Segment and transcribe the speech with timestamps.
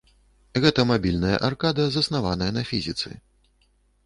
[0.63, 3.09] Гэта мабільная аркада заснаваная на фізіцы.